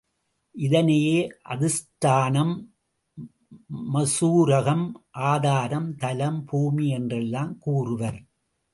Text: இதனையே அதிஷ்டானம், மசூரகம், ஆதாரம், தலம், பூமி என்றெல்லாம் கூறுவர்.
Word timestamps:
இதனையே 0.55 1.19
அதிஷ்டானம், 1.49 2.53
மசூரகம், 3.93 4.85
ஆதாரம், 5.11 5.95
தலம், 5.95 6.45
பூமி 6.45 6.87
என்றெல்லாம் 6.89 7.57
கூறுவர். 7.57 8.19